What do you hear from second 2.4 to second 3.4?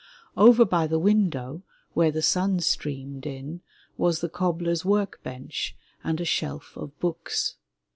streamed